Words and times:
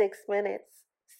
Six 0.00 0.16
minutes, 0.30 0.64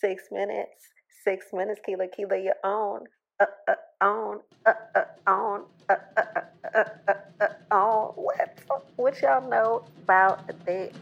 six 0.01 0.23
minutes, 0.33 0.89
six 1.23 1.49
minutes, 1.53 1.83
Keela, 1.85 2.09
Keela, 2.09 2.43
your 2.43 2.55
own. 2.65 3.05
Uh, 3.39 3.45
uh, 3.69 3.75
on, 4.01 4.41
uh, 4.65 4.73
uh, 4.95 5.05
on, 5.31 5.65
uh, 5.91 5.97
uh, 6.17 6.23
uh, 6.75 6.79
uh, 6.79 6.85
uh, 7.07 7.15
uh, 7.43 7.75
on. 7.75 8.13
What, 8.15 8.59
what 8.97 9.21
y'all 9.21 9.47
know 9.51 9.85
about 10.05 10.47
that? 10.65 10.93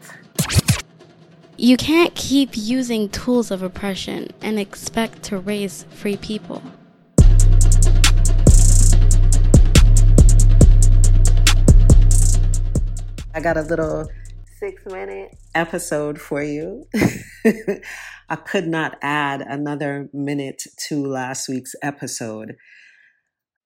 You 1.56 1.76
can't 1.76 2.12
keep 2.16 2.56
using 2.56 3.10
tools 3.10 3.52
of 3.52 3.62
oppression 3.62 4.30
and 4.42 4.58
expect 4.58 5.22
to 5.24 5.38
raise 5.38 5.84
free 5.84 6.16
people. 6.16 6.60
I 13.32 13.40
got 13.40 13.56
a 13.56 13.62
little 13.62 14.10
six 14.58 14.84
minute 14.84 15.38
episode 15.54 16.20
for 16.20 16.42
you. 16.42 16.84
I 18.28 18.36
could 18.36 18.66
not 18.66 18.96
add 19.02 19.40
another 19.40 20.08
minute 20.12 20.62
to 20.88 21.06
last 21.06 21.48
week's 21.48 21.74
episode, 21.82 22.56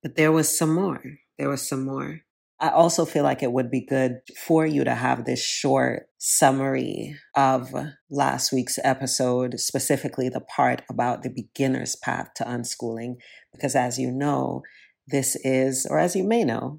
but 0.02 0.16
there 0.16 0.32
was 0.32 0.56
some 0.56 0.74
more. 0.74 1.02
There 1.38 1.48
was 1.48 1.66
some 1.68 1.84
more. 1.84 2.20
I 2.60 2.68
also 2.68 3.04
feel 3.04 3.24
like 3.24 3.42
it 3.42 3.50
would 3.50 3.72
be 3.72 3.84
good 3.84 4.20
for 4.36 4.64
you 4.64 4.84
to 4.84 4.94
have 4.94 5.24
this 5.24 5.44
short 5.44 6.04
summary 6.18 7.16
of 7.34 7.74
last 8.08 8.52
week's 8.52 8.78
episode, 8.84 9.58
specifically 9.58 10.28
the 10.28 10.40
part 10.40 10.82
about 10.88 11.24
the 11.24 11.30
beginner's 11.30 11.96
path 11.96 12.28
to 12.36 12.44
unschooling, 12.44 13.16
because 13.52 13.74
as 13.74 13.98
you 13.98 14.12
know, 14.12 14.62
this 15.08 15.36
is, 15.42 15.88
or 15.90 15.98
as 15.98 16.14
you 16.14 16.22
may 16.22 16.44
know, 16.44 16.78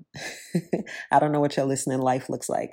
I 1.12 1.20
don't 1.20 1.34
know 1.34 1.42
what 1.42 1.58
your 1.58 1.66
listening 1.66 2.00
life 2.00 2.30
looks 2.30 2.48
like. 2.48 2.72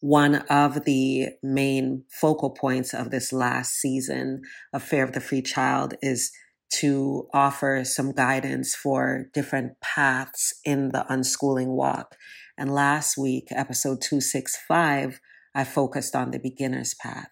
One 0.00 0.36
of 0.50 0.84
the 0.84 1.28
main 1.42 2.04
focal 2.10 2.50
points 2.50 2.92
of 2.92 3.10
this 3.10 3.32
last 3.32 3.74
season 3.74 4.42
of 4.72 4.82
Fare 4.82 5.04
of 5.04 5.12
the 5.12 5.20
Free 5.20 5.42
Child 5.42 5.94
is 6.02 6.32
to 6.74 7.28
offer 7.32 7.82
some 7.84 8.12
guidance 8.12 8.74
for 8.74 9.26
different 9.32 9.80
paths 9.80 10.52
in 10.64 10.90
the 10.90 11.06
unschooling 11.08 11.68
walk. 11.68 12.16
And 12.58 12.74
last 12.74 13.16
week, 13.16 13.48
episode 13.50 14.00
265, 14.00 15.20
I 15.54 15.64
focused 15.64 16.14
on 16.14 16.30
the 16.30 16.38
beginner's 16.38 16.94
path. 16.94 17.30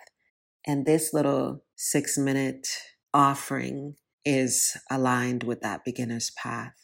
And 0.67 0.87
this 0.87 1.13
little 1.13 1.65
six 1.77 2.17
minute 2.17 2.67
offering 3.13 3.97
is 4.25 4.77
aligned 4.91 5.43
with 5.43 5.61
that 5.61 5.85
beginner's 5.85 6.31
path. 6.31 6.75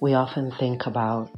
We 0.00 0.14
often 0.14 0.50
think 0.58 0.86
about 0.86 1.30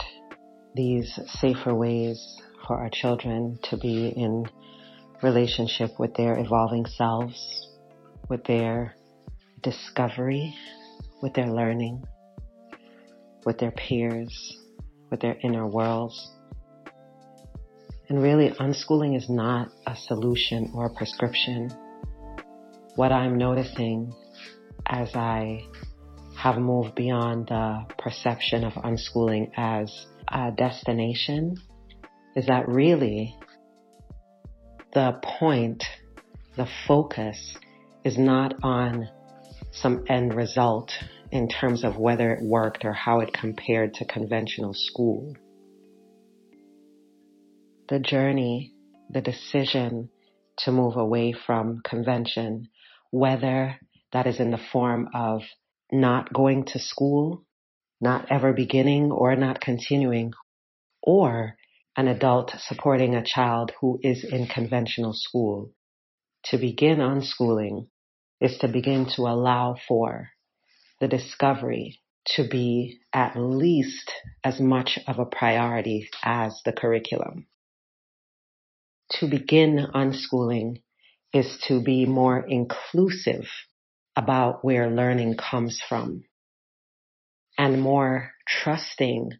these 0.76 1.18
safer 1.40 1.74
ways 1.74 2.40
for 2.64 2.78
our 2.78 2.90
children 2.90 3.58
to 3.64 3.76
be 3.76 4.06
in 4.10 4.46
relationship 5.20 5.98
with 5.98 6.14
their 6.14 6.38
evolving 6.38 6.86
selves, 6.86 7.68
with 8.28 8.44
their 8.44 8.94
discovery, 9.64 10.54
with 11.20 11.34
their 11.34 11.48
learning, 11.48 12.04
with 13.44 13.58
their 13.58 13.72
peers, 13.72 14.56
with 15.10 15.18
their 15.18 15.36
inner 15.42 15.66
worlds. 15.66 16.30
And 18.08 18.22
really, 18.22 18.50
unschooling 18.50 19.16
is 19.16 19.28
not 19.28 19.70
a 19.88 19.96
solution 19.96 20.70
or 20.72 20.86
a 20.86 20.94
prescription. 20.94 21.68
What 22.94 23.10
I'm 23.10 23.38
noticing 23.38 24.14
as 24.86 25.16
I 25.16 25.66
have 26.42 26.58
moved 26.58 26.96
beyond 26.96 27.46
the 27.46 27.84
perception 27.98 28.64
of 28.64 28.72
unschooling 28.72 29.48
as 29.56 30.06
a 30.26 30.50
destination 30.50 31.56
is 32.34 32.46
that 32.46 32.66
really 32.66 33.36
the 34.92 35.12
point, 35.22 35.84
the 36.56 36.66
focus 36.88 37.56
is 38.04 38.18
not 38.18 38.54
on 38.64 39.08
some 39.70 40.04
end 40.08 40.34
result 40.34 40.90
in 41.30 41.48
terms 41.48 41.84
of 41.84 41.96
whether 41.96 42.32
it 42.32 42.42
worked 42.42 42.84
or 42.84 42.92
how 42.92 43.20
it 43.20 43.32
compared 43.32 43.94
to 43.94 44.04
conventional 44.04 44.74
school. 44.74 45.36
The 47.88 48.00
journey, 48.00 48.74
the 49.08 49.20
decision 49.20 50.08
to 50.58 50.72
move 50.72 50.96
away 50.96 51.34
from 51.46 51.82
convention, 51.84 52.68
whether 53.12 53.76
that 54.12 54.26
is 54.26 54.40
in 54.40 54.50
the 54.50 54.60
form 54.72 55.08
of 55.14 55.42
not 55.92 56.32
going 56.32 56.64
to 56.64 56.78
school, 56.78 57.44
not 58.00 58.26
ever 58.30 58.52
beginning 58.52 59.12
or 59.12 59.36
not 59.36 59.60
continuing, 59.60 60.32
or 61.02 61.56
an 61.96 62.08
adult 62.08 62.52
supporting 62.58 63.14
a 63.14 63.24
child 63.24 63.72
who 63.80 64.00
is 64.02 64.24
in 64.24 64.46
conventional 64.46 65.12
school. 65.12 65.72
To 66.46 66.58
begin 66.58 66.98
unschooling 66.98 67.88
is 68.40 68.58
to 68.58 68.68
begin 68.68 69.06
to 69.16 69.22
allow 69.22 69.76
for 69.86 70.30
the 71.00 71.08
discovery 71.08 72.00
to 72.24 72.48
be 72.48 73.00
at 73.12 73.36
least 73.36 74.10
as 74.42 74.60
much 74.60 74.98
of 75.06 75.18
a 75.18 75.26
priority 75.26 76.08
as 76.22 76.60
the 76.64 76.72
curriculum. 76.72 77.46
To 79.18 79.28
begin 79.28 79.86
unschooling 79.94 80.82
is 81.34 81.58
to 81.68 81.82
be 81.82 82.06
more 82.06 82.38
inclusive 82.46 83.46
about 84.16 84.64
where 84.64 84.90
learning 84.90 85.36
comes 85.36 85.80
from 85.88 86.24
and 87.58 87.80
more 87.80 88.32
trusting 88.46 89.32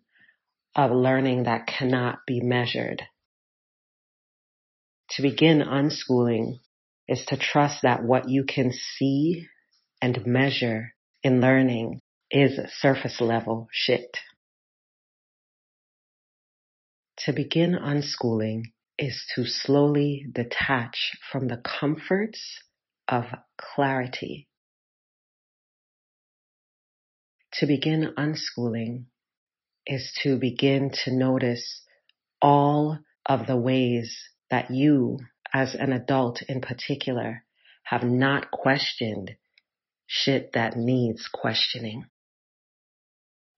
of 0.75 0.91
learning 0.91 1.45
that 1.45 1.67
cannot 1.67 2.21
be 2.27 2.41
measured. 2.41 3.03
To 5.11 5.23
begin 5.23 5.61
unschooling 5.61 6.61
is 7.07 7.25
to 7.27 7.37
trust 7.37 7.83
that 7.83 8.03
what 8.03 8.29
you 8.29 8.45
can 8.45 8.73
see 8.73 9.47
and 10.01 10.27
measure 10.27 10.95
in 11.23 11.41
learning 11.41 12.01
is 12.31 12.59
surface 12.81 13.21
level 13.21 13.69
shit. 13.71 14.17
To 17.19 17.33
begin 17.33 17.75
unschooling 17.75 18.63
is 18.99 19.25
to 19.35 19.45
slowly 19.45 20.27
detach 20.33 21.13
from 21.31 21.49
the 21.49 21.59
comforts 21.59 22.61
of 23.07 23.25
clarity 23.59 24.49
to 27.55 27.67
begin 27.67 28.15
unschooling 28.17 29.05
is 29.87 30.13
to 30.23 30.37
begin 30.37 30.91
to 31.05 31.13
notice 31.13 31.83
all 32.41 32.99
of 33.27 33.47
the 33.47 33.57
ways 33.57 34.17
that 34.51 34.71
you, 34.71 35.19
as 35.53 35.75
an 35.75 35.93
adult 35.93 36.43
in 36.43 36.61
particular, 36.61 37.45
have 37.85 38.03
not 38.03 38.51
questioned 38.51 39.33
shit 40.07 40.53
that 40.53 40.77
needs 40.77 41.29
questioning. 41.33 42.05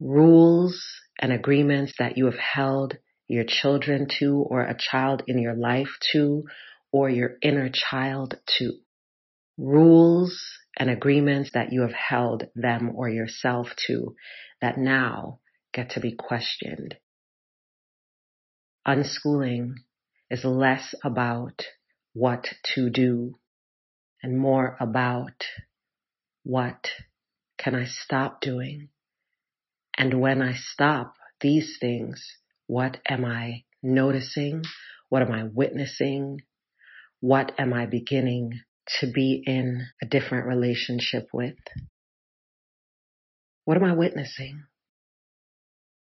Rules 0.00 0.82
and 1.20 1.32
agreements 1.32 1.94
that 1.98 2.16
you 2.16 2.26
have 2.26 2.38
held 2.38 2.98
your 3.28 3.44
children 3.44 4.08
to 4.18 4.44
or 4.48 4.62
a 4.62 4.76
child 4.78 5.22
in 5.26 5.38
your 5.38 5.54
life 5.54 5.88
to 6.12 6.44
or 6.92 7.08
your 7.08 7.36
inner 7.42 7.70
child 7.70 8.38
to. 8.58 8.72
Rules 9.56 10.40
and 10.76 10.90
agreements 10.90 11.50
that 11.54 11.72
you 11.72 11.82
have 11.82 11.92
held 11.92 12.44
them 12.54 12.92
or 12.94 13.08
yourself 13.08 13.68
to 13.86 14.14
that 14.60 14.76
now 14.76 15.38
get 15.72 15.90
to 15.90 16.00
be 16.00 16.12
questioned. 16.12 16.96
Unschooling 18.86 19.74
is 20.30 20.44
less 20.44 20.94
about 21.04 21.62
what 22.12 22.48
to 22.74 22.90
do 22.90 23.38
and 24.22 24.38
more 24.38 24.76
about 24.80 25.44
what 26.42 26.88
can 27.58 27.74
I 27.74 27.86
stop 27.86 28.40
doing? 28.40 28.88
And 29.96 30.20
when 30.20 30.42
I 30.42 30.54
stop 30.54 31.14
these 31.40 31.78
things, 31.80 32.24
what 32.66 32.98
am 33.08 33.24
I 33.24 33.64
noticing? 33.82 34.62
What 35.08 35.22
am 35.22 35.32
I 35.32 35.44
witnessing? 35.44 36.40
What 37.20 37.52
am 37.58 37.72
I 37.72 37.86
beginning 37.86 38.60
to 39.00 39.10
be 39.10 39.42
in 39.46 39.86
a 40.02 40.06
different 40.06 40.46
relationship 40.46 41.28
with? 41.32 41.56
What 43.64 43.76
am 43.76 43.84
I 43.84 43.94
witnessing? 43.94 44.64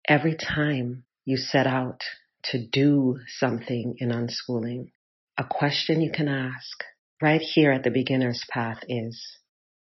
Every 0.08 0.36
time 0.36 1.04
you 1.24 1.36
set 1.36 1.66
out 1.66 2.02
to 2.44 2.64
do 2.64 3.18
something 3.26 3.96
in 3.98 4.10
unschooling, 4.10 4.92
a 5.38 5.44
question 5.44 6.00
you 6.00 6.10
can 6.10 6.28
ask 6.28 6.84
right 7.20 7.40
here 7.40 7.72
at 7.72 7.82
the 7.82 7.90
beginner's 7.90 8.44
path 8.50 8.78
is, 8.88 9.20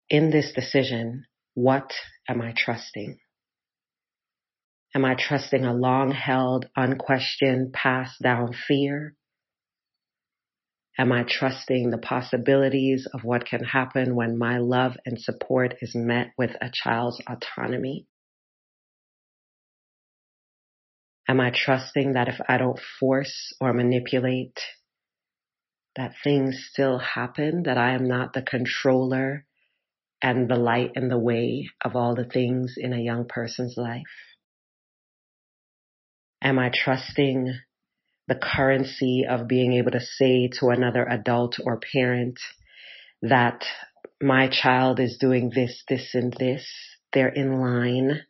in 0.10 0.30
this 0.30 0.52
decision, 0.54 1.26
what 1.54 1.94
am 2.28 2.42
I 2.42 2.54
trusting? 2.56 3.18
Am 4.94 5.06
I 5.06 5.16
trusting 5.16 5.64
a 5.64 5.74
long 5.74 6.12
held, 6.12 6.66
unquestioned, 6.76 7.72
passed 7.74 8.22
down 8.22 8.54
fear? 8.54 9.16
Am 11.02 11.12
I 11.12 11.24
trusting 11.28 11.90
the 11.90 11.98
possibilities 11.98 13.08
of 13.12 13.24
what 13.24 13.44
can 13.44 13.64
happen 13.64 14.16
when 14.16 14.38
my 14.38 14.60
love 14.60 14.98
and 15.04 15.20
support 15.20 15.74
is 15.82 15.96
met 15.96 16.28
with 16.38 16.52
a 16.62 16.70
child's 16.72 17.20
autonomy? 17.28 18.06
Am 21.28 21.40
I 21.40 21.50
trusting 21.50 22.14
that 22.14 22.28
if 22.28 22.40
I 22.48 22.60
don't 22.60 22.80
force 23.00 23.52
or 23.60 23.74
manipulate, 23.74 24.60
that 25.96 26.14
things 26.24 26.68
still 26.72 27.00
happen, 27.00 27.64
that 27.64 27.80
I 27.80 27.94
am 27.94 28.08
not 28.08 28.34
the 28.34 28.44
controller 28.44 29.48
and 30.22 30.48
the 30.48 30.56
light 30.56 30.92
and 30.96 31.10
the 31.10 31.18
way 31.18 31.72
of 31.84 31.96
all 31.96 32.14
the 32.14 32.26
things 32.26 32.76
in 32.78 32.94
a 32.94 33.02
young 33.02 33.26
person's 33.28 33.74
life? 33.76 34.04
Am 36.44 36.60
I 36.60 36.70
trusting 36.72 37.56
the 38.32 38.40
currency 38.40 39.26
of 39.30 39.46
being 39.46 39.74
able 39.74 39.92
to 39.92 40.00
say 40.00 40.48
to 40.48 40.70
another 40.70 41.06
adult 41.06 41.58
or 41.66 41.82
parent 41.94 42.40
that 43.22 43.66
my 44.22 44.48
child 44.48 45.02
is 45.02 45.18
doing 45.20 45.52
this, 45.54 45.84
this, 45.90 46.12
and 46.14 46.32
this. 46.40 46.66
They're 47.12 47.28
in 47.28 47.60
line. 47.60 48.22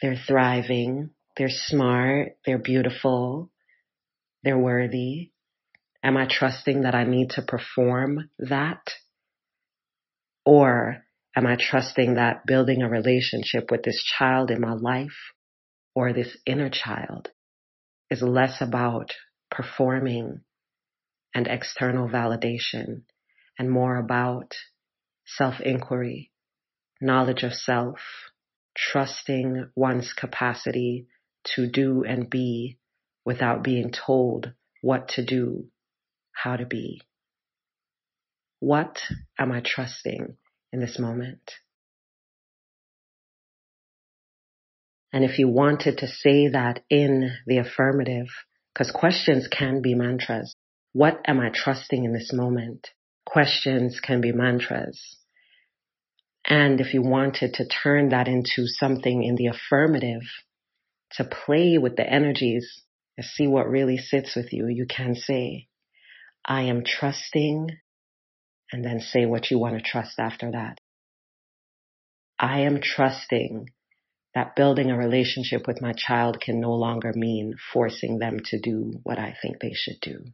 They're 0.00 0.22
thriving. 0.28 1.10
They're 1.36 1.48
smart. 1.50 2.36
They're 2.46 2.58
beautiful. 2.58 3.50
They're 4.44 4.56
worthy. 4.56 5.32
Am 6.04 6.16
I 6.16 6.28
trusting 6.30 6.82
that 6.82 6.94
I 6.94 7.02
need 7.02 7.30
to 7.30 7.42
perform 7.42 8.30
that? 8.38 8.92
Or 10.44 10.98
am 11.36 11.48
I 11.48 11.56
trusting 11.58 12.14
that 12.14 12.46
building 12.46 12.82
a 12.82 12.88
relationship 12.88 13.72
with 13.72 13.82
this 13.82 14.04
child 14.04 14.52
in 14.52 14.60
my 14.60 14.74
life 14.74 15.18
or 15.96 16.12
this 16.12 16.36
inner 16.46 16.70
child 16.70 17.30
is 18.10 18.22
less 18.22 18.60
about 18.60 19.12
performing 19.50 20.40
and 21.34 21.46
external 21.46 22.08
validation 22.08 23.02
and 23.58 23.70
more 23.70 23.96
about 23.96 24.54
self 25.26 25.60
inquiry, 25.60 26.30
knowledge 27.00 27.42
of 27.42 27.52
self, 27.52 27.98
trusting 28.76 29.70
one's 29.74 30.12
capacity 30.12 31.06
to 31.44 31.68
do 31.70 32.04
and 32.04 32.28
be 32.28 32.78
without 33.24 33.62
being 33.62 33.90
told 33.90 34.52
what 34.82 35.08
to 35.08 35.24
do, 35.24 35.66
how 36.32 36.56
to 36.56 36.66
be. 36.66 37.02
What 38.60 39.02
am 39.38 39.52
I 39.52 39.60
trusting 39.60 40.36
in 40.72 40.80
this 40.80 40.98
moment? 40.98 41.52
And 45.16 45.24
if 45.24 45.38
you 45.38 45.48
wanted 45.48 45.96
to 46.00 46.08
say 46.08 46.48
that 46.48 46.80
in 46.90 47.30
the 47.46 47.56
affirmative, 47.56 48.26
because 48.74 48.90
questions 48.90 49.48
can 49.48 49.80
be 49.80 49.94
mantras. 49.94 50.54
What 50.92 51.22
am 51.26 51.40
I 51.40 51.48
trusting 51.48 52.04
in 52.04 52.12
this 52.12 52.34
moment? 52.34 52.88
Questions 53.24 53.98
can 53.98 54.20
be 54.20 54.32
mantras. 54.32 55.00
And 56.44 56.82
if 56.82 56.92
you 56.92 57.00
wanted 57.00 57.54
to 57.54 57.66
turn 57.66 58.10
that 58.10 58.28
into 58.28 58.66
something 58.66 59.22
in 59.22 59.36
the 59.36 59.46
affirmative, 59.46 60.20
to 61.12 61.24
play 61.24 61.78
with 61.78 61.96
the 61.96 62.06
energies 62.06 62.82
and 63.16 63.24
see 63.24 63.46
what 63.46 63.70
really 63.70 63.96
sits 63.96 64.36
with 64.36 64.52
you, 64.52 64.68
you 64.68 64.84
can 64.86 65.14
say, 65.14 65.68
I 66.44 66.64
am 66.64 66.84
trusting, 66.84 67.70
and 68.70 68.84
then 68.84 69.00
say 69.00 69.24
what 69.24 69.50
you 69.50 69.58
want 69.58 69.78
to 69.78 69.82
trust 69.82 70.18
after 70.18 70.50
that. 70.50 70.76
I 72.38 72.60
am 72.60 72.82
trusting 72.82 73.70
that 74.36 74.54
building 74.54 74.90
a 74.90 74.98
relationship 74.98 75.66
with 75.66 75.80
my 75.80 75.94
child 75.94 76.38
can 76.38 76.60
no 76.60 76.74
longer 76.74 77.10
mean 77.16 77.54
forcing 77.72 78.18
them 78.18 78.38
to 78.44 78.60
do 78.60 78.92
what 79.02 79.18
I 79.18 79.34
think 79.40 79.60
they 79.60 79.72
should 79.72 79.96
do. 80.02 80.26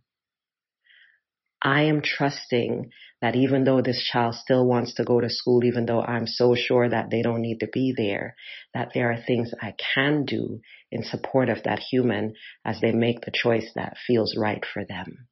I 1.63 1.83
am 1.83 2.03
trusting 2.03 2.91
that 3.21 3.37
even 3.37 3.63
though 3.63 3.81
this 3.81 4.03
child 4.03 4.35
still 4.35 4.67
wants 4.67 4.95
to 4.95 5.05
go 5.05 5.21
to 5.21 5.31
school, 5.31 5.63
even 5.65 5.87
though 5.87 6.03
I'm 6.03 6.27
so 6.27 6.57
sure 6.57 6.89
that 6.89 7.11
they 7.11 7.23
don't 7.23 7.43
need 7.43 7.61
to 7.61 7.69
be 7.73 7.95
there, 7.97 8.35
that 8.75 8.91
there 8.93 9.13
are 9.13 9.23
things 9.25 9.53
I 9.63 9.73
can 9.95 10.25
do 10.25 10.63
in 10.91 11.05
support 11.05 11.49
of 11.49 11.63
that 11.63 11.79
human 11.79 12.35
as 12.65 12.81
they 12.81 12.91
make 12.91 13.21
the 13.21 13.31
choice 13.33 13.71
that 13.77 13.99
feels 14.05 14.37
right 14.37 14.65
for 14.75 14.85
them. 14.85 15.29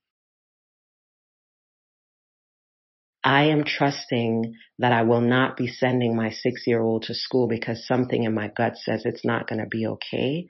I 3.23 3.45
am 3.45 3.65
trusting 3.65 4.55
that 4.79 4.93
I 4.93 5.03
will 5.03 5.21
not 5.21 5.57
be 5.57 5.69
sending 5.69 6.17
my 6.17 6.31
six 6.31 6.67
year 6.67 6.81
old 6.81 7.03
to 7.05 7.15
school 7.15 7.49
because 7.49 7.87
something 7.87 8.25
in 8.25 8.35
my 8.35 8.49
gut 8.49 8.77
says 8.77 9.03
it's 9.05 9.25
not 9.25 9.47
going 9.47 9.61
to 9.61 9.67
be 9.67 9.87
okay. 9.87 10.47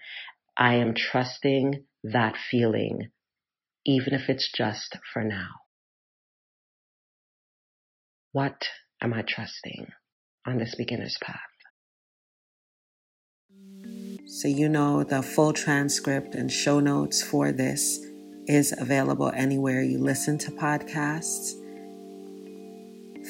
I 0.57 0.75
am 0.75 0.95
trusting 0.95 1.85
that 2.05 2.37
feeling, 2.51 3.09
even 3.85 4.15
if 4.15 4.29
it's 4.29 4.51
just 4.53 4.97
for 5.13 5.25
now. 5.25 5.49
What 8.33 8.69
am 9.03 9.13
I 9.13 9.23
trusting 9.23 9.89
on 10.47 10.59
this 10.59 10.77
beginner's 10.77 11.19
path? 11.21 11.41
So, 14.27 14.47
you 14.47 14.69
know, 14.69 15.03
the 15.03 15.23
full 15.23 15.53
transcript 15.53 16.37
and 16.37 16.53
show 16.53 16.79
notes 16.79 17.21
for 17.21 17.51
this 17.51 17.99
is 18.47 18.73
available 18.79 19.33
anywhere 19.35 19.83
you 19.83 19.99
listen 19.99 20.39
to 20.39 20.53
podcasts. 20.53 21.60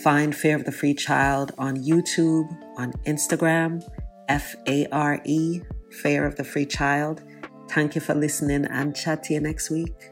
Find 0.02 0.34
Fare 0.34 0.56
of 0.56 0.64
the 0.64 0.72
Free 0.72 0.94
Child 0.94 1.52
on 1.58 1.76
YouTube, 1.76 2.48
on 2.78 2.92
Instagram, 3.06 3.82
F 4.28 4.56
A 4.66 4.86
R 4.92 5.20
E, 5.24 5.60
Fare 6.02 6.24
of 6.24 6.36
the 6.36 6.44
Free 6.44 6.64
Child. 6.64 7.22
Thank 7.70 7.94
you 7.94 8.00
for 8.00 8.14
listening 8.14 8.64
and 8.64 8.96
chat 8.96 9.22
to 9.24 9.34
you 9.34 9.40
next 9.40 9.70
week. 9.70 10.09